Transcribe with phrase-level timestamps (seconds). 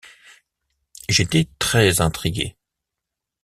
[1.09, 2.55] J’étais très-intrigué.